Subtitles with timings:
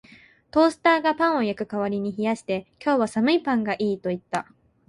[0.49, 4.47] トースターがパンを焼く代わりに冷やして、「今日は寒いパンがいい」と言った